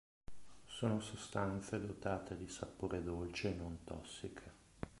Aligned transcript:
Sono 0.65 0.99
sostanze 0.99 1.79
dotate 1.79 2.35
di 2.35 2.47
sapore 2.47 3.03
dolce 3.03 3.51
e 3.53 3.55
non 3.55 3.83
tossiche. 3.83 4.51